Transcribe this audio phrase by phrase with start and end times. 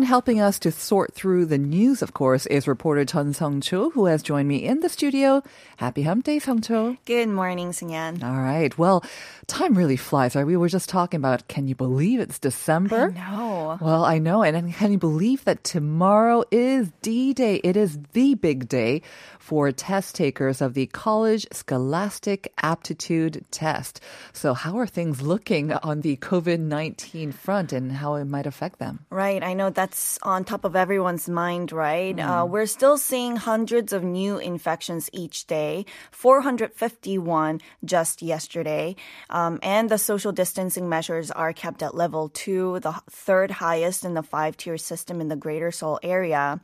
[0.00, 3.90] And helping us to sort through the news, of course, is reporter Chun Sung Cho,
[3.90, 5.42] who has joined me in the studio.
[5.76, 6.96] Happy Hump Day, Sung Cho.
[7.04, 8.24] Good morning, Sungyan.
[8.24, 8.76] All right.
[8.78, 9.04] Well,
[9.46, 10.46] time really flies, right?
[10.46, 13.10] We were just talking about, can you believe it's December?
[13.10, 13.76] No.
[13.78, 14.42] Well, I know.
[14.42, 17.56] And can you believe that tomorrow is D-Day?
[17.56, 19.02] It is the big day
[19.38, 24.00] for test takers of the College Scholastic Aptitude Test.
[24.32, 29.04] So how are things looking on the COVID-19 front and how it might affect them?
[29.10, 29.42] Right.
[29.42, 32.16] I know that's on top of everyone's mind, right?
[32.16, 38.94] Uh, we're still seeing hundreds of new infections each day, 451 just yesterday.
[39.30, 44.14] Um, and the social distancing measures are kept at level two, the third highest in
[44.14, 46.60] the five tier system in the greater Seoul area.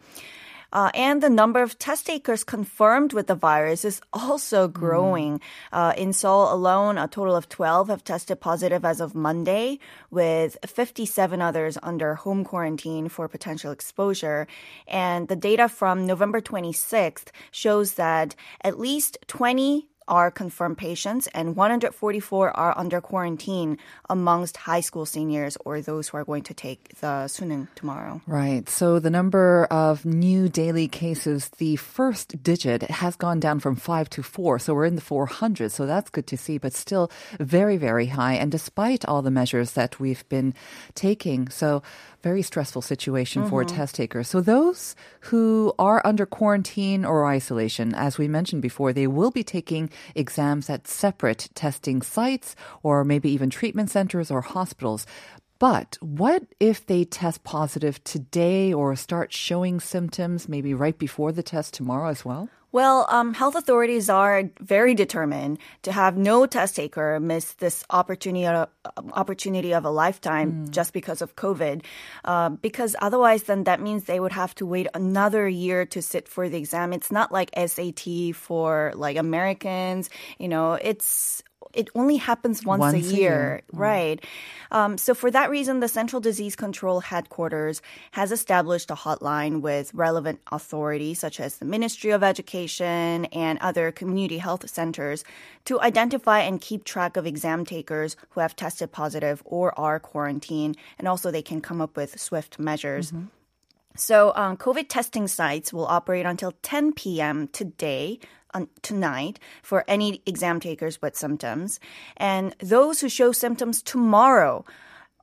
[0.76, 5.40] Uh, and the number of test takers confirmed with the virus is also growing.
[5.72, 9.78] Uh, in Seoul alone, a total of 12 have tested positive as of Monday,
[10.10, 14.46] with 57 others under home quarantine for potential exposure.
[14.86, 21.56] And the data from November 26th shows that at least 20 are confirmed patients and
[21.56, 26.88] 144 are under quarantine amongst high school seniors or those who are going to take
[27.00, 28.20] the sunung tomorrow.
[28.26, 28.68] Right.
[28.68, 34.08] So the number of new daily cases, the first digit has gone down from five
[34.10, 34.58] to four.
[34.58, 35.72] So we're in the 400s.
[35.72, 38.34] So that's good to see, but still very, very high.
[38.34, 40.54] And despite all the measures that we've been
[40.94, 41.82] taking, so
[42.26, 43.76] very stressful situation for mm-hmm.
[43.76, 44.26] test takers.
[44.26, 44.96] So those
[45.28, 50.68] who are under quarantine or isolation, as we mentioned before, they will be taking exams
[50.68, 55.06] at separate testing sites or maybe even treatment centers or hospitals.
[55.58, 61.42] But what if they test positive today or start showing symptoms maybe right before the
[61.42, 62.48] test tomorrow as well?
[62.72, 68.44] Well, um, health authorities are very determined to have no test taker miss this opportunity
[68.44, 68.66] uh,
[69.14, 71.84] opportunity of a lifetime just because of COVID.
[72.22, 76.28] Uh, because otherwise, then that means they would have to wait another year to sit
[76.28, 76.92] for the exam.
[76.92, 80.10] It's not like SAT for like Americans.
[80.38, 81.42] You know, it's
[81.76, 83.62] it only happens once, Once a a year, year.
[83.72, 84.24] right?
[84.70, 87.82] Um, so for that reason, the Central Disease Control Headquarters
[88.12, 93.92] has established a hotline with relevant authorities such as the Ministry of Education and other
[93.92, 95.22] community health centers
[95.66, 100.76] to identify and keep track of exam takers who have tested positive or are quarantined,
[100.98, 103.12] and also they can come up with swift measures.
[103.96, 107.48] So, um, COVID testing sites will operate until 10 p.m.
[107.48, 108.18] today,
[108.56, 111.78] on, tonight, for any exam takers with symptoms.
[112.16, 114.64] And those who show symptoms tomorrow,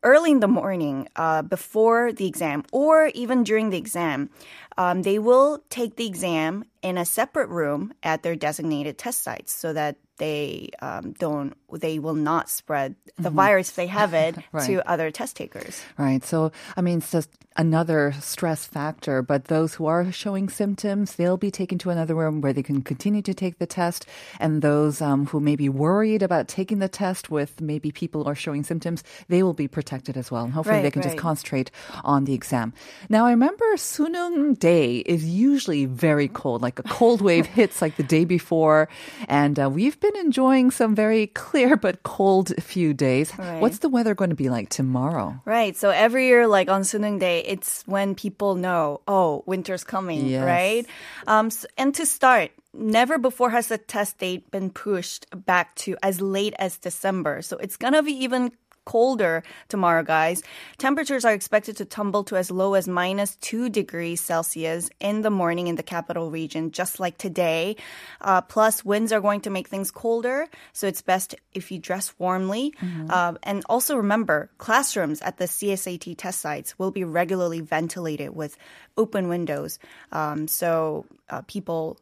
[0.03, 4.29] early in the morning, uh, before the exam, or even during the exam,
[4.77, 9.53] um, they will take the exam in a separate room at their designated test sites
[9.53, 14.35] so that they um, don't, they will not spread the virus if they have it
[14.51, 14.67] Right.
[14.67, 15.81] to other test takers.
[15.97, 16.23] Right.
[16.23, 21.37] So, I mean, it's just another stress factor, but those who are showing symptoms, they'll
[21.37, 24.05] be taken to another room where they can continue to take the test.
[24.39, 28.29] And those um, who may be worried about taking the test with maybe people who
[28.29, 30.43] are showing symptoms, they will be protected as well.
[30.45, 31.71] And hopefully they Right, can just concentrate
[32.03, 32.73] on the exam.
[33.09, 37.97] Now, I remember Sunung Day is usually very cold, like a cold wave hits like
[37.99, 38.87] the day before.
[39.27, 43.27] And uh, we've been enjoying some very clear but cold few days.
[43.37, 43.59] Right.
[43.59, 45.35] What's the weather going to be like tomorrow?
[45.43, 45.75] Right.
[45.75, 50.45] So every year, like on Sunung Day, it's when people know, oh, winter's coming, Yes.
[50.47, 50.85] right?
[51.27, 55.97] Um, s- and to start, never before has the test date been pushed back to
[56.01, 57.41] as late as December.
[57.43, 58.51] So it's gonna be even
[58.85, 60.43] colder tomorrow, guys.
[60.77, 65.29] Temperatures are expected to tumble to as low as minus two degrees Celsius in the
[65.29, 67.75] morning in the capital region, just like today.
[68.21, 72.13] Uh, plus, winds are going to make things colder, so it's best if you dress
[72.17, 72.73] warmly.
[73.09, 78.57] Uh, and also remember, classrooms at the CSAT test sites will be regularly ventilated with
[78.97, 79.79] open windows,
[80.11, 81.97] um, so uh, people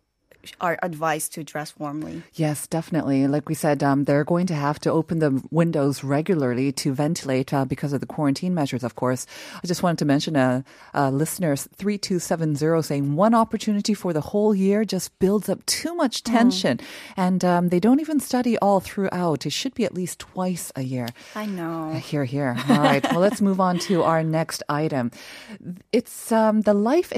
[0.59, 2.23] are advised to dress warmly.
[2.33, 3.27] Yes, definitely.
[3.27, 7.53] Like we said, um, they're going to have to open the windows regularly to ventilate
[7.53, 9.25] uh, because of the quarantine measures, of course.
[9.63, 14.55] I just wanted to mention a, a listener, 3270, saying one opportunity for the whole
[14.55, 16.79] year just builds up too much tension.
[17.17, 19.45] And um, they don't even study all throughout.
[19.45, 21.07] It should be at least twice a year.
[21.35, 21.93] I know.
[21.93, 22.55] Here, here.
[22.69, 23.03] All right.
[23.11, 25.11] well, let's move on to our next item.
[25.91, 27.11] It's um, the life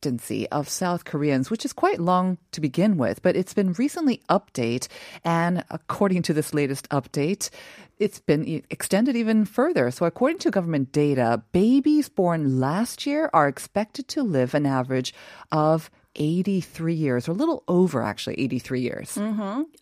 [0.00, 4.22] expectancy of South Koreans, which is quite long to begin with, but it's been recently
[4.30, 4.88] updated.
[5.24, 7.50] And according to this latest update,
[7.98, 9.90] it's been extended even further.
[9.90, 15.12] So, according to government data, babies born last year are expected to live an average
[15.52, 19.18] of 83 years, or a little over actually 83 years.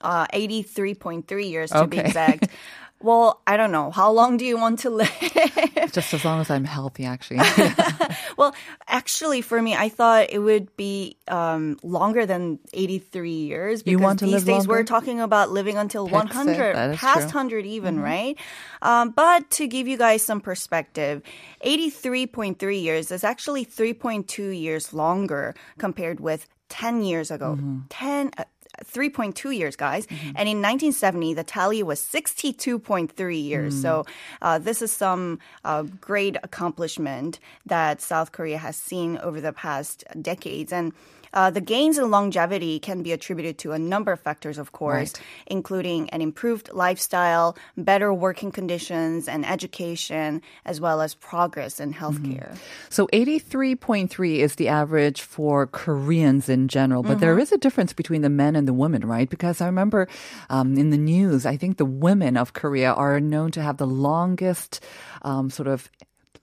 [0.01, 2.49] Uh, 83.3 years to be exact.
[3.01, 3.91] Well, I don't know.
[3.93, 5.13] How long do you want to live?
[5.93, 7.39] Just as long as I'm healthy, actually.
[8.37, 8.55] well,
[8.89, 13.83] actually, for me, I thought it would be um, longer than 83 years.
[13.83, 17.25] Because You want to these days we're talking about living until That's 100, past true.
[17.27, 18.37] 100 even, right?
[18.83, 21.23] Um, but to give you guys some perspective,
[21.65, 27.59] 83.3 years is actually 3.2 years longer compared with 10 years ago.
[27.89, 28.31] 10.
[28.37, 28.45] Uh,
[28.85, 30.07] 3.2 years, guys.
[30.11, 33.81] And in 1970, the tally was 62.3 years.
[33.81, 34.05] So
[34.43, 40.05] uh, this is some uh, great accomplishment that South Korea has seen over the past
[40.21, 40.73] decades.
[40.73, 40.93] And
[41.33, 45.13] uh, the gains in longevity can be attributed to a number of factors, of course,
[45.47, 52.57] including an improved lifestyle, better working conditions and education, as well as progress in healthcare.
[52.91, 58.23] So 83.3 is the average for Koreans in general, but there is a difference between
[58.23, 59.29] the men and the women, right?
[59.29, 60.09] Because I remember
[60.51, 63.87] um, in the news, I think the women of Korea are known to have the
[63.87, 64.81] longest
[65.23, 65.91] um, sort of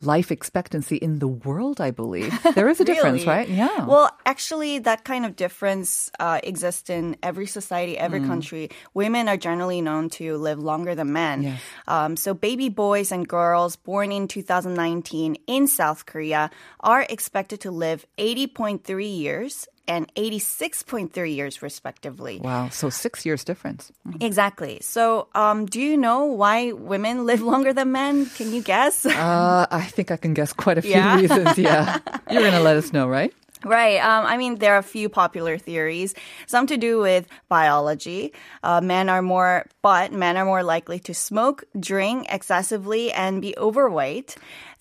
[0.05, 2.31] life expectancy in the world, I believe.
[2.55, 3.47] There is a difference, right?
[3.49, 3.85] Yeah.
[3.85, 8.27] Well, actually, that kind of difference uh, exists in every society, every Mm.
[8.27, 8.69] country.
[8.93, 11.43] Women are generally known to live longer than men.
[11.43, 11.61] Yes.
[11.87, 16.49] Um, so, baby boys and girls born in 2019 in South Korea
[16.79, 22.39] are expected to live 80.3 years and 86.3 years, respectively.
[22.43, 22.69] wow.
[22.69, 23.91] So six years difference.
[24.21, 24.79] Exactly.
[24.81, 28.25] So, um, do you know why women live longer than men?
[28.27, 29.05] Can you guess?
[29.05, 31.15] Uh, I think I can guess quite a few Yeah?
[31.19, 31.57] reasons.
[31.57, 31.99] Yeah.
[32.31, 33.33] You're going to let us know, right?
[33.63, 33.97] Right.
[33.97, 36.13] Um, I mean, there are a few popular theories.
[36.45, 38.31] Some to do with biology.
[38.61, 43.55] Uh, men are more, but men are more likely to smoke, drink excessively, and be
[43.57, 44.35] overweight.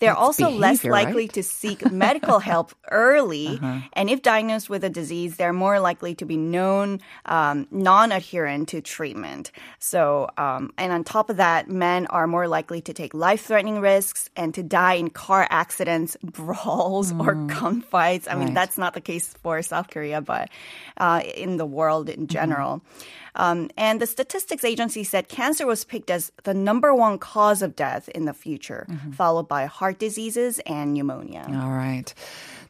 [0.05, 1.33] They're also less likely right?
[1.35, 3.49] to seek medical help early.
[3.49, 3.81] Uh-huh.
[3.93, 8.81] And if diagnosed with a disease, they're more likely to be known um, non-adherent to
[8.81, 9.51] treatment.
[9.79, 14.29] So, um, and on top of that, men are more likely to take life-threatening risks
[14.37, 18.27] and to die in car accidents, brawls, or gunfights.
[18.31, 18.55] I mean, Right.
[18.55, 20.49] that's not the case for South Korea, but
[20.99, 22.83] uh, in the world in general.
[23.37, 27.75] Um, and the statistics agency said cancer was picked as the number one cause of
[27.75, 31.46] death in the future, followed by heart diseases and pneumonia.
[31.48, 32.14] All right.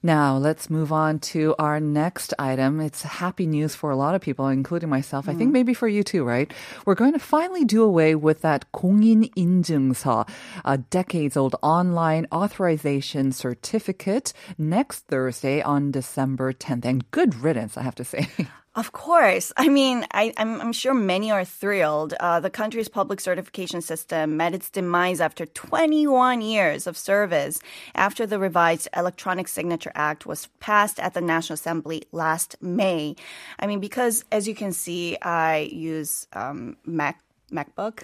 [0.02, 2.80] Now, let's move on to our next item.
[2.80, 5.28] It's happy news for a lot of people, including myself.
[5.28, 6.54] I think maybe for you too, right?
[6.86, 10.26] We're going to finally do away with that 공인 인증서,
[10.64, 16.86] a decades old online authorization certificate next Thursday on December 10th.
[16.86, 18.30] And good riddance, I have to say.
[18.77, 19.53] Of course.
[19.57, 22.15] I mean, I, I'm, I'm sure many are thrilled.
[22.19, 27.61] Uh, the country's public certification system met its demise after 21 years of service
[27.95, 33.15] after the revised Electronic Signature Act was passed at the National Assembly last May.
[33.61, 37.24] I mean, because as you can see, I use um, Mac.
[37.54, 38.04] MacBook.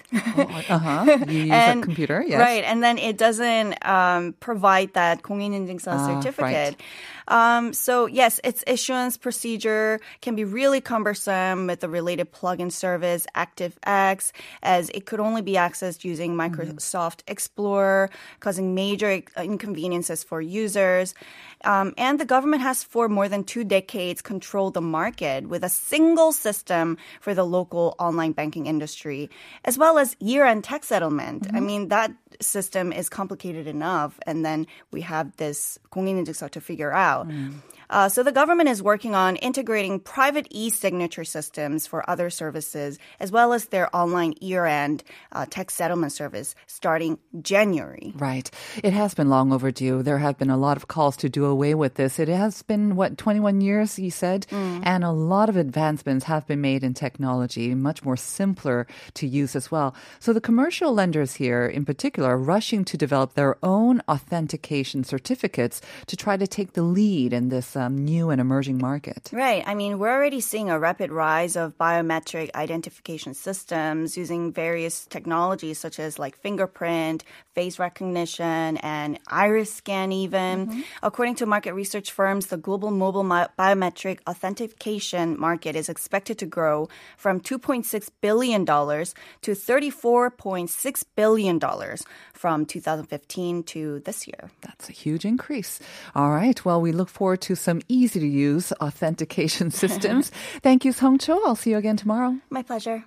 [0.68, 1.18] uh huh.
[1.28, 2.40] You use a computer, yes.
[2.40, 6.76] Right, and then it doesn't um, provide that 공인인증서 Ah, certificate.
[7.28, 13.26] Um, so yes, its issuance procedure can be really cumbersome with the related plugin service
[13.34, 14.32] ActiveX,
[14.62, 21.14] as it could only be accessed using Microsoft Explorer, causing major inconveniences for users.
[21.64, 25.68] Um, and the government has, for more than two decades, controlled the market with a
[25.68, 29.30] single system for the local online banking industry,
[29.64, 31.46] as well as year-end tax settlement.
[31.54, 36.92] I mean, that system is complicated enough, and then we have this 공인인증서 to figure
[36.92, 37.26] out.
[37.91, 43.31] Uh, so the government is working on integrating private e-signature systems for other services, as
[43.31, 48.13] well as their online year-end uh, tax settlement service starting January.
[48.15, 48.49] Right.
[48.81, 50.03] It has been long overdue.
[50.03, 52.17] There have been a lot of calls to do away with this.
[52.17, 54.47] It has been, what, 21 years, you said?
[54.51, 59.55] And a lot of advancements have been made in technology, much more simpler to use
[59.55, 59.93] as well.
[60.19, 65.81] So the commercial lenders here, in particular, are rushing to develop their own authentication certificates
[66.07, 69.29] to try to take the lead in this uh, um, new and emerging market.
[69.33, 69.63] Right.
[69.65, 75.79] I mean, we're already seeing a rapid rise of biometric identification systems using various technologies
[75.79, 77.23] such as like fingerprint,
[77.53, 80.83] face recognition, and iris scan, even.
[81.03, 86.45] According to market research firms, the global mobile mi- biometric authentication market is expected to
[86.45, 91.59] grow from $2.6 billion to $34.6 billion
[92.33, 94.49] from 2015 to this year.
[94.61, 95.79] That's a huge increase.
[96.15, 96.63] All right.
[96.65, 100.31] Well, we look forward to some easy to use authentication systems.
[100.61, 101.39] Thank you, Song Cho.
[101.45, 102.37] I'll see you again tomorrow.
[102.49, 103.05] My pleasure.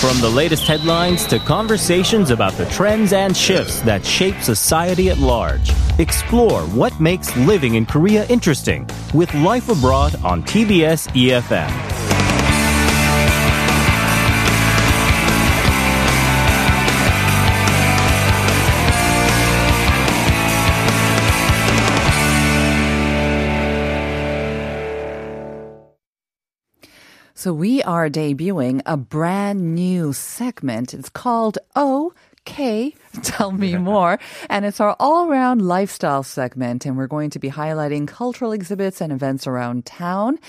[0.00, 5.18] From the latest headlines to conversations about the trends and shifts that shape society at
[5.18, 12.07] large, explore what makes living in Korea interesting with Life Abroad on TBS EFM.
[27.38, 30.92] So we are debuting a brand new segment.
[30.92, 32.96] It's called OK.
[33.22, 34.18] Tell me more.
[34.50, 36.84] And it's our all around lifestyle segment.
[36.84, 40.40] And we're going to be highlighting cultural exhibits and events around town.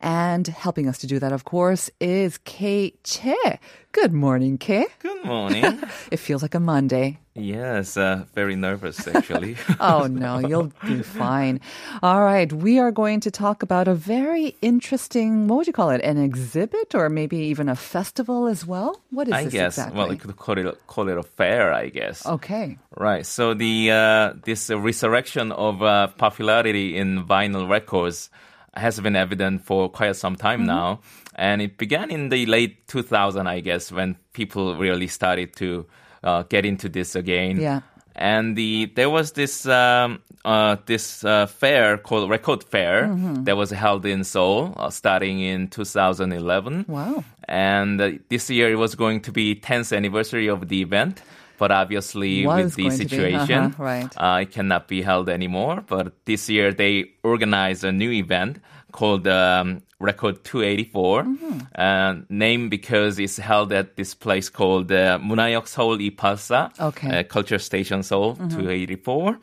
[0.00, 3.58] And helping us to do that, of course, is Kay Che.
[3.92, 4.86] Good morning, Kay.
[5.00, 5.82] Good morning.
[6.10, 7.18] It feels like a Monday.
[7.38, 9.56] Yes, uh, very nervous actually.
[9.80, 11.60] Oh, no, you'll be fine.
[12.02, 15.90] All right, we are going to talk about a very interesting, what would you call
[15.90, 19.00] it, an exhibit or maybe even a festival as well?
[19.10, 19.78] What is I this guess.
[19.78, 19.98] exactly?
[19.98, 22.26] Well, you could call it call it a fair, I guess.
[22.26, 22.78] okay.
[22.96, 23.24] Right.
[23.24, 28.30] So the uh, this resurrection of uh, popularity in vinyl records
[28.74, 30.66] has been evident for quite some time Mm-hmm.
[30.66, 31.00] now,
[31.34, 35.86] and it began in the late 2000, I guess, when people really started to
[36.22, 37.60] uh, get into this again.
[37.60, 37.80] Yeah.
[38.14, 43.44] And the there was this um, uh, this uh, fair called Record Fair Mm-hmm.
[43.44, 46.86] that was held in Seoul, uh, starting in 2011.
[46.88, 47.22] Wow.
[47.46, 51.22] And uh, this year it was going to be 10th anniversary of the event.
[51.58, 54.12] But obviously, Was with the be, situation, uh-huh, right.
[54.16, 55.82] uh, it cannot be held anymore.
[55.84, 58.60] But this year they organized a new event
[58.92, 61.58] called um, Record 284, Mm-hmm.
[61.74, 67.08] uh, named because it's held at this place called uh, Munayok Seoul Ipalsa, Okay.
[67.08, 67.18] Mm-hmm.
[67.18, 69.38] uh, Culture Station Seoul 284.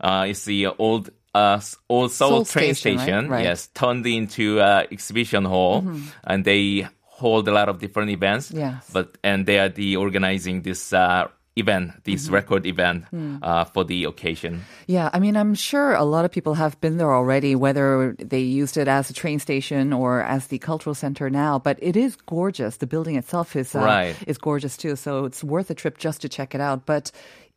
[0.00, 3.44] Uh, it's the old uh, old Seoul, Seoul train station, station, Right.
[3.44, 5.84] yes, turned into uh, exhibition hall,
[6.24, 8.50] and they hold a lot of different events.
[8.50, 8.90] Yes.
[8.92, 13.04] But and they are the organizing this uh, event, this record event
[13.42, 14.62] uh, for the occasion.
[14.86, 18.40] Yeah, I mean, I'm sure a lot of people have been there already, whether they
[18.40, 21.58] used it as a train station or as the cultural center now.
[21.58, 22.76] But it is gorgeous.
[22.78, 24.16] The building itself is uh, Right.
[24.26, 24.96] is gorgeous too.
[24.96, 26.86] So it's worth a trip just to check it out.
[26.86, 27.10] But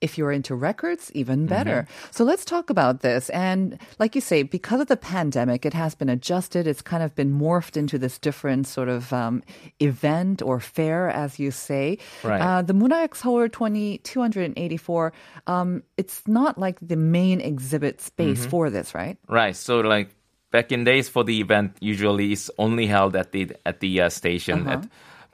[0.03, 1.87] if you're into records, even better.
[2.11, 3.29] So let's talk about this.
[3.29, 6.67] And like you say, because of the pandemic, it has been adjusted.
[6.67, 9.41] It's kind of been morphed into this different sort of um,
[9.79, 11.99] event or fair, as you say.
[12.21, 12.41] Right.
[12.41, 15.13] Uh, the Munayak Seoul 20, 284,
[15.47, 19.17] um, it's not like the main exhibit space for this, right?
[19.29, 19.55] Right.
[19.55, 20.09] So like
[20.51, 24.09] back in days for the event, usually it's only held at the at the uh,
[24.09, 24.67] station.
[24.67, 24.83] At,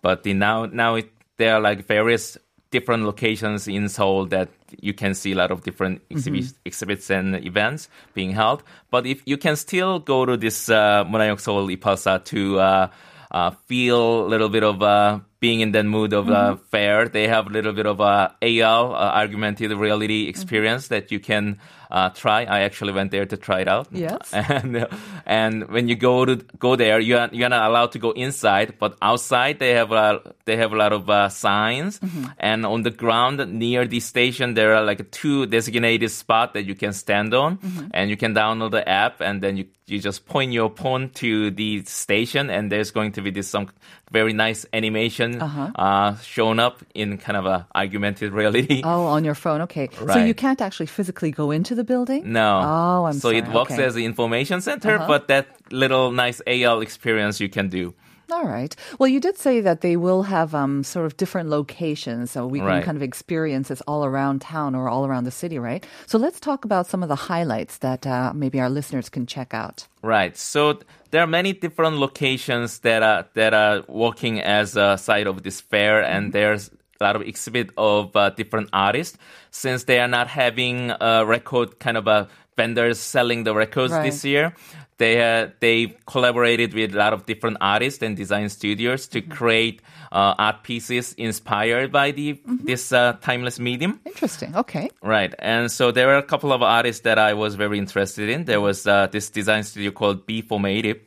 [0.04, 2.38] but the now now it, there are like various
[2.72, 4.50] different locations in Seoul that
[4.80, 8.64] you can see a lot of different exhibits, exhibits and events being held.
[8.92, 12.88] But if you can still go to this uh, Munayok Seoul Ipalsa to uh,
[13.32, 17.08] uh, feel a little bit of uh, being in that mood of uh, fair.
[17.08, 21.60] They have a little bit of a AR, uh, augmented reality experience that you can
[21.92, 22.44] uh, try.
[22.44, 23.88] I actually went there to try it out.
[23.92, 24.34] Yes.
[24.34, 24.88] And uh,
[25.26, 28.76] and when you go to go there, you are you're not allowed to go inside,
[28.80, 32.00] but outside they have a they have a lot of uh, signs,
[32.38, 36.76] and on the ground near the station there are like two designated spot that you
[36.76, 37.60] can stand on,
[37.92, 41.50] and you can download the app, and then you you just point your phone to
[41.52, 43.70] the station, and there's going to be this some
[44.12, 48.82] very nice animation uh shown up in kind of a augmented reality.
[48.90, 49.62] Oh, on your phone.
[49.62, 49.90] Okay.
[50.14, 52.32] So you can't actually physically go into the building?
[52.34, 52.60] No.
[52.64, 53.38] Oh, I'm so sorry.
[53.40, 53.82] it works Okay.
[53.82, 53.88] Uh-huh.
[53.90, 57.94] as an information center, but that little nice AR experience you can do.
[58.32, 58.76] All right.
[59.00, 62.60] Well, you did say that they will have um, sort of different locations, so we
[62.60, 62.84] can Right.
[62.84, 65.86] kind of experience this all around town or all around the city, right?
[66.06, 69.54] So let's talk about some of the highlights that uh, maybe our listeners can check
[69.54, 69.88] out.
[70.04, 70.38] Right.
[70.38, 70.80] So
[71.12, 75.60] there are many different locations that are that are working as a site of this
[75.62, 76.70] fair, and there's
[77.02, 79.18] a lot of exhibit of uh, different artists.
[79.52, 84.04] Since they are not having a record kind of a vendors selling the records Right.
[84.04, 84.54] this year,
[85.00, 89.32] they uh, they collaborated with a lot of different artists and design studios to Mm-hmm.
[89.32, 92.66] create uh, art pieces inspired by the Mm-hmm.
[92.66, 94.00] this uh, timeless medium.
[94.06, 94.56] Interesting.
[94.56, 94.92] Okay.
[95.02, 98.46] Right, and so there were a couple of artists that I was very interested in.
[98.46, 101.00] There was uh, this design studio called B Formative.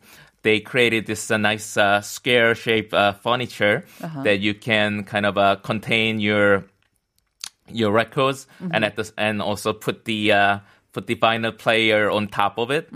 [0.43, 3.85] They created this uh, nice uh, square shaped uh, furniture
[4.25, 6.65] that you can kind of uh, contain your
[7.71, 10.59] your records and at the and also put the uh,
[10.93, 12.91] put the vinyl player on top of it.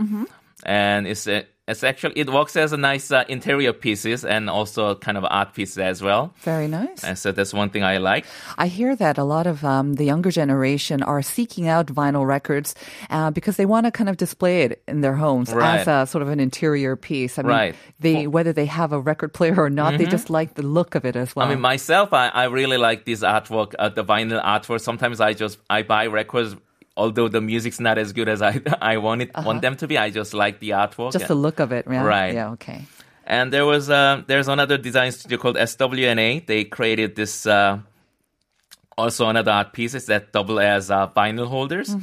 [0.66, 4.94] And it's uh, it's actually it works as a nice uh, interior pieces and also
[4.96, 6.34] kind of art piece as well.
[6.42, 7.02] Very nice.
[7.04, 8.24] And so that's one thing I like.
[8.58, 12.74] I hear that a lot of um, the younger generation are seeking out vinyl records
[13.10, 15.80] uh, because they want to kind of display it in their homes Right.
[15.80, 17.38] as a sort of an interior piece.
[17.38, 17.74] I mean, Right.
[18.00, 21.04] they whether they have a record player or not, they just like the look of
[21.04, 21.46] it as well.
[21.46, 24.80] I mean, myself, I, I really like this artwork, uh, the vinyl artwork.
[24.80, 26.56] Sometimes I just I buy records,
[26.96, 29.98] although the music's not as good as I I want it want them to be.
[29.98, 31.12] I just like the artwork.
[31.12, 32.02] just the look of it, yeah?
[32.02, 32.34] Right.
[32.34, 32.50] Yeah.
[32.52, 32.84] Okay.
[33.24, 36.46] And there was uh, there's another design studio called SWNA.
[36.46, 37.80] They created this uh,
[38.96, 41.94] also another art pieces that double as uh, vinyl holders,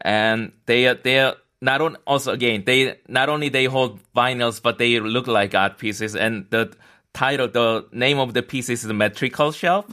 [0.00, 4.62] and they are they are not on also again they not only they hold vinyls
[4.62, 6.72] but they look like art pieces and the
[7.12, 9.84] title the name of the piece is the metrical shelf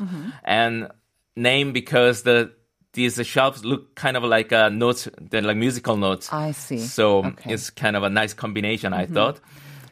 [0.43, 0.87] and
[1.35, 2.51] name because the
[2.95, 6.79] these shelves look kind of like uh, notes they're like musical notes I see.
[6.79, 7.29] so Okay.
[7.29, 7.49] Mm-hmm.
[7.51, 9.39] it's kind of a nice combination, I thought.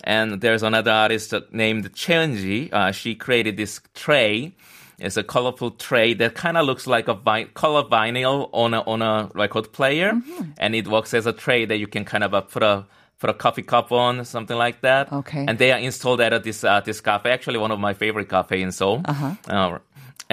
[0.05, 2.71] And there's another artist named Cheonji.
[2.73, 4.51] Uh, she created this tray.
[4.99, 8.81] It's a colorful tray that kind of looks like a vi- color vinyl on a
[8.81, 10.51] on a record player, Mm-hmm.
[10.57, 12.85] and it works as a tray that you can kind of uh, put a
[13.19, 15.11] put a coffee cup on, something like that.
[15.11, 15.45] Okay.
[15.47, 18.61] And they are installed at this uh, this cafe, actually one of my favorite cafe
[18.61, 19.01] in Seoul.
[19.05, 19.35] Uh-huh.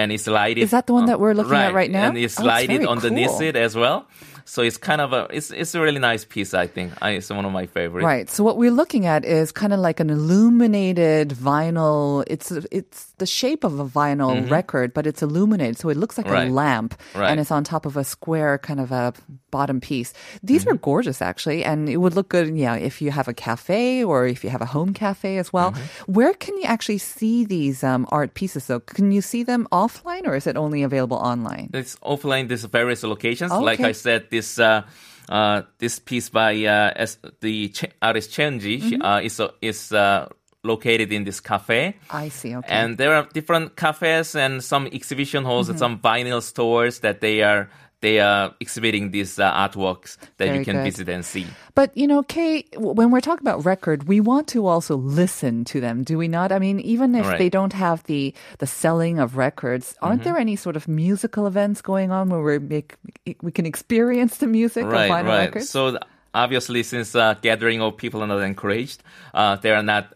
[0.01, 0.63] And it's lighted.
[0.63, 2.09] Is that the one that we're looking at right now?
[2.09, 3.41] And it's Oh, it's lighted very underneath cool.
[3.41, 4.05] it as well.
[4.43, 6.53] So it's kind of a it's it's a really nice piece.
[6.53, 8.03] I think I, it's one of my favorites.
[8.03, 8.29] Right.
[8.29, 12.23] So what we're looking at is kind of like an illuminated vinyl.
[12.27, 16.25] It's it's the shape of a vinyl record, but it's illuminated, so it looks like
[16.25, 16.49] Mm-hmm.
[16.49, 16.49] Right.
[16.49, 17.29] a lamp, Right.
[17.29, 19.13] and it's on top of a square kind of a
[19.53, 20.11] bottom piece.
[20.41, 20.73] These Mm-hmm.
[20.73, 24.25] are gorgeous, actually, and it would look good, yeah, if you have a cafe or
[24.25, 25.71] if you have a home cafe as well.
[25.71, 26.13] Mm-hmm.
[26.17, 28.65] Where can you actually see these um, art pieces?
[28.67, 31.69] Though, can you see them offline, or is it only available online?
[31.73, 32.47] It's offline.
[32.49, 33.51] There's various locations.
[33.53, 33.79] Oh, Like.
[33.81, 34.81] I said, this uh,
[35.29, 39.01] uh, this piece by uh, S- the artist Chenji Mm-hmm.
[39.01, 40.27] uh, is uh, is uh,
[40.63, 41.95] located in this cafe.
[42.11, 42.55] I see.
[42.55, 42.67] Okay.
[42.69, 45.71] And there are different cafes and some exhibition halls Mm-hmm.
[45.71, 47.69] and some vinyl stores that they are
[48.01, 50.85] they are exhibiting these uh, artworks that Very you can good.
[50.85, 51.45] visit and see.
[51.75, 55.79] But you know, Kay, when we're talking about record, we want to also listen to
[55.79, 56.51] them, do we not?
[56.51, 57.37] I mean, even if Right.
[57.37, 60.29] they don't have the the selling of records, aren't Mm-hmm.
[60.33, 62.95] there any sort of musical events going on where we make
[63.41, 65.45] we can experience the music right, of vinyl right.
[65.45, 65.69] records?
[65.69, 66.01] So th-
[66.33, 69.03] obviously, since uh, gathering of people are not encouraged,
[69.35, 70.13] uh, there are not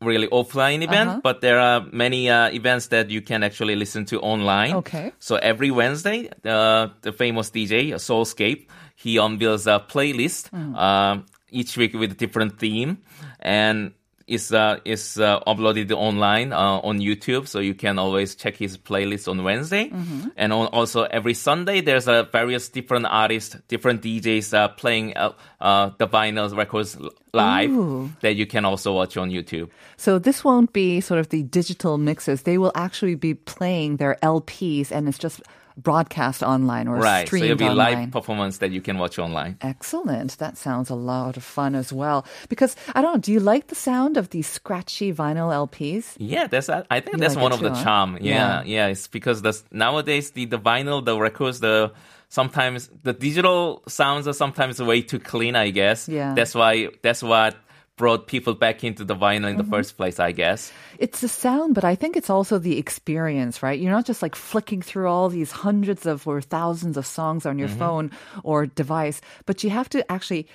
[0.00, 1.20] really offline event, Uh-huh.
[1.22, 4.74] but there are many uh, events that you can actually listen to online.
[4.74, 5.12] Okay.
[5.18, 10.74] So every Wednesday, uh, the famous DJ Soulscape he unveils a playlist Mm.
[10.76, 12.98] uh, each week with a different theme,
[13.40, 13.92] and
[14.26, 18.76] is uh, is uh, uploaded online uh, on YouTube, so you can always check his
[18.76, 20.28] playlist on Wednesday, Mm-hmm.
[20.36, 25.32] and on, also every Sunday there's a various different artists, different DJs uh, playing uh,
[25.60, 26.96] uh, the vinyl records
[27.32, 28.10] live Ooh.
[28.20, 29.68] that you can also watch on YouTube.
[29.96, 34.16] so this won't be sort of the digital mixes; they will actually be playing their
[34.22, 35.40] LPs, and it's just
[35.76, 37.98] broadcast online or right, so streamed it'll be online.
[37.98, 39.58] live performance that you can watch online.
[39.60, 40.38] Excellent.
[40.38, 42.24] That sounds a lot of fun as well.
[42.48, 46.16] Because I don't know, do you like the sound of these scratchy vinyl LPs?
[46.18, 48.18] Yeah, that's I I think You that's like one of the charm.
[48.20, 48.62] Yeah.
[48.62, 51.92] Yeah, yeah, it's because the nowadays the the vinyl, the records, the
[52.28, 55.56] sometimes the digital sounds are sometimes way too clean.
[55.56, 56.08] I guess.
[56.08, 56.34] Yeah.
[56.34, 57.56] That's why that's what
[57.96, 59.72] brought people back into the vinyl in the Mm-hmm.
[59.72, 60.20] first place.
[60.20, 60.72] I guess.
[60.98, 63.78] It's the sound, but I think it's also the experience, right?
[63.80, 67.58] You're not just like flicking through all these hundreds of or thousands of songs on
[67.58, 67.78] your Mm-hmm.
[67.78, 68.10] phone
[68.44, 70.46] or device, but you have to actually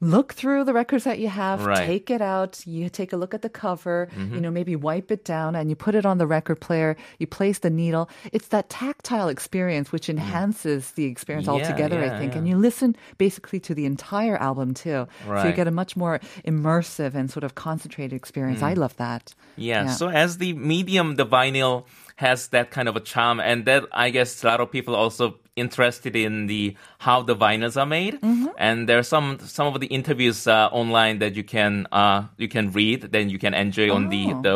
[0.00, 1.76] look through the records that you have, Right.
[1.78, 1.86] Mm-hmm.
[1.86, 5.24] take it out, you take a look at the cover, you know, maybe wipe it
[5.24, 8.08] down and you put it on the record player, you place the needle.
[8.32, 11.58] It's that tactile experience which enhances the experience Mm.
[11.58, 12.32] Yeah, altogether, I think.
[12.32, 12.38] yeah.
[12.38, 15.06] And you listen basically to the entire album too.
[15.26, 18.62] So you get a much more immersive and sort of concentrated experience.
[18.62, 19.34] I love that.
[19.56, 19.84] Yeah.
[19.84, 19.90] Yeah.
[19.92, 21.84] So as the medium, the vinyl
[22.20, 25.40] has that kind of a charm, and that I guess a lot of people also
[25.56, 28.14] interested in the how the vinyls are made.
[28.20, 28.48] Mm-hmm.
[28.58, 32.48] And there are some some of the interviews uh, online that you can uh, you
[32.48, 34.42] can read, then you can enjoy on the Oh.
[34.46, 34.54] the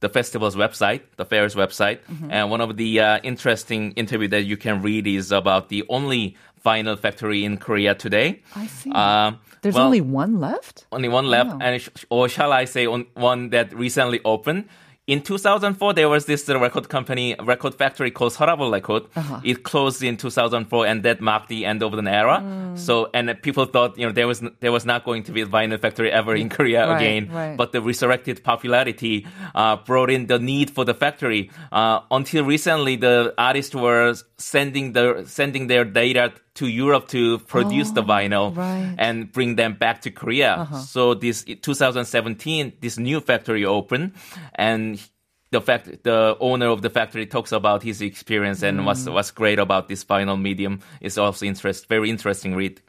[0.00, 1.98] the festival's website, the fair's website.
[2.10, 2.30] Mm-hmm.
[2.30, 6.36] And one of the uh, interesting interview that you can read is about the only
[6.64, 8.42] vinyl factory in Korea today.
[8.56, 8.90] I see.
[8.92, 10.86] Um, There's well, only one left?
[10.92, 11.58] only one left, Wow.
[11.64, 14.64] and sh- or shall I say, on, one that recently opened.
[15.06, 19.02] In 2004, there was this record company, record factory called Sarabul Record.
[19.14, 19.38] Uh-huh.
[19.44, 22.40] It closed in 2004, and that marked the end of an era.
[22.42, 22.78] Mm.
[22.78, 25.46] So, and people thought, you know, there was there was not going to be a
[25.46, 27.30] vinyl factory ever in Korea Right, again.
[27.30, 27.54] right.
[27.54, 31.50] But the resurrected popularity uh, brought in the need for the factory.
[31.70, 37.90] Uh, until recently, the artists were sending the sending their data to Europe to produce
[37.90, 38.94] the oh, vinyl Oh, right.
[38.98, 40.54] and bring them back to Korea.
[40.54, 40.78] Uh-huh.
[40.78, 44.12] So this 2017, this new factory opened,
[44.54, 45.00] and
[45.50, 49.12] the fact the owner of the factory talks about his experience and what's mm.
[49.12, 52.80] what's great about this vinyl medium is also interest very interesting read.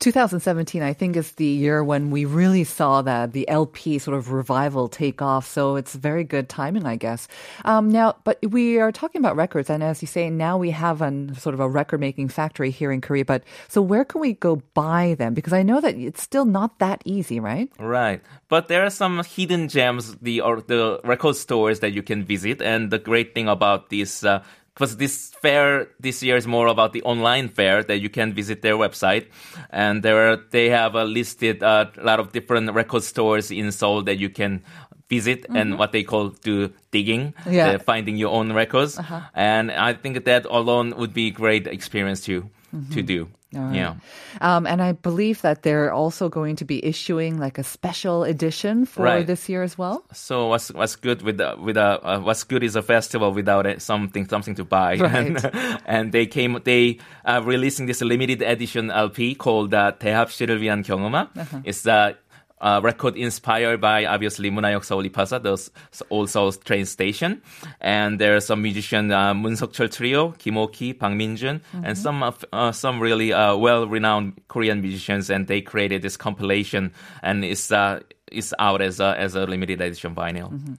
[0.00, 4.30] 2017, I think, is the year when we really saw that the LP sort of
[4.30, 5.46] revival take off.
[5.46, 7.26] So it's very good timing, I guess.
[7.64, 11.02] Um, now, but we are talking about records, and as you say, now we have
[11.02, 13.24] an sort of a record making factory here in Korea.
[13.24, 15.34] But so where can we go buy them?
[15.34, 17.68] Because I know that it's still not that easy, right?
[17.78, 22.24] Right, but there are some hidden gems, the or the record stores that you can
[22.24, 24.22] visit, and the great thing about this.
[24.22, 24.44] Uh,
[24.78, 28.62] because this fair this year is more about the online fair that you can visit
[28.62, 29.26] their website,
[29.70, 33.72] and there are, they have a listed uh, a lot of different record stores in
[33.72, 34.62] Seoul that you can
[35.10, 37.70] visit and what they call do digging, Yeah.
[37.70, 39.00] uh, finding your own records,
[39.34, 42.46] and I think that alone would be a great experience to
[42.94, 43.26] to do.
[43.53, 44.01] Yeah.
[44.41, 48.85] Um, and I believe that they're also going to be issuing like a special edition
[48.89, 49.27] for Right.
[49.27, 50.01] this year as well.
[50.11, 53.67] So what's what's good with the, with a uh, what's good is a festival without
[53.69, 54.97] it, something something to buy.
[54.97, 55.37] Right.
[55.37, 55.37] And,
[55.85, 61.29] and they came they are releasing this limited edition LP called uh, 대합실을 위한 경음악.
[61.37, 61.61] Uh-huh.
[61.63, 62.17] It's a
[62.60, 67.42] uh, record inspired by obviously Munayok Saulipasa, the Old Seoul train station.
[67.80, 71.84] And there are some musician uh, Moon Sokchul Trio, Kim oh Oki, Pang Minjun, mm-hmm.
[71.84, 76.92] and some of, uh, some really uh, well-renowned Korean musicians, and they created this compilation,
[77.22, 80.52] and it's uh, it's out as a, as a limited edition vinyl.
[80.52, 80.74] Mm-hmm.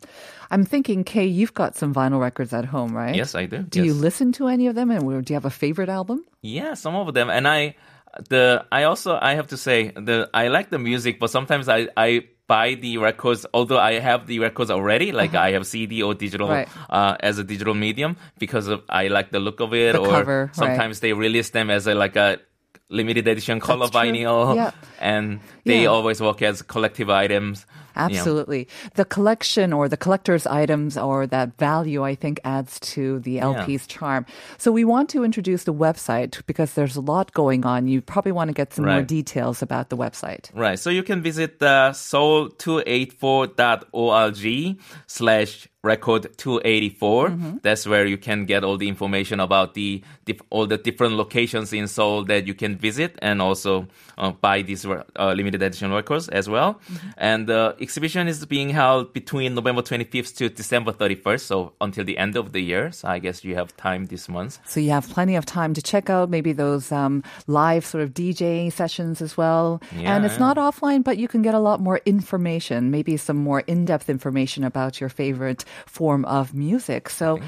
[0.51, 3.15] I'm thinking, Kay, you've got some vinyl records at home, right?
[3.15, 3.63] Yes, I do.
[3.63, 3.85] Do yes.
[3.85, 6.25] you listen to any of them, and do you have a favorite album?
[6.41, 7.75] Yeah, some of them, and I
[8.29, 11.87] the I also I have to say the I like the music, but sometimes I
[11.95, 16.15] I buy the records although I have the records already, like I have CD or
[16.15, 16.67] digital Right.
[16.89, 20.07] uh, as a digital medium because of, I like the look of it, The or
[20.09, 20.55] cover, right.
[20.55, 22.39] sometimes they release them as a like a
[22.89, 24.71] limited edition color vinyl, Yeah.
[24.99, 25.89] and they Yeah.
[25.89, 27.65] always work as collective items.
[27.95, 28.67] Absolutely.
[28.95, 33.85] The collection or the collector's items or that value, I think, adds to the LP's
[33.87, 34.25] charm.
[34.57, 37.89] So we want to introduce the website because there's a lot going on.
[37.89, 40.49] You probably want to get some more details about the website.
[40.55, 40.79] Right.
[40.79, 47.29] So you can visit uh, the seoul284.org slash record 284.
[47.61, 50.03] That's where you can get all the information about the
[50.49, 53.87] all the different locations in Seoul that you can visit and also
[54.17, 56.79] uh, buy these uh, limited edition records as well.
[57.17, 62.17] And the exhibition is being held between November 25th to December 31st, so until the
[62.17, 62.91] end of the year.
[62.91, 64.59] So I guess you have time this month.
[64.65, 68.13] So you have plenty of time to check out maybe those um, live sort of
[68.13, 69.81] DJ sessions as well.
[69.95, 70.39] Yeah, and it's yeah.
[70.39, 74.63] not offline, but you can get a lot more information, maybe some more in-depth information
[74.63, 77.09] about your favorite form of music.
[77.09, 77.39] So,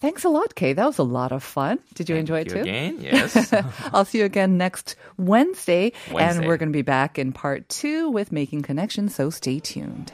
[0.00, 0.72] thanks a lot, Kay.
[0.72, 1.78] That was a lot of fun.
[1.94, 2.70] Did you enjoy it Thank too?
[2.70, 3.52] Again, yes.
[3.92, 8.10] I'll see you again next Wednesday, and we're going to be back in part two
[8.10, 10.12] with Making Connections, so stay tuned.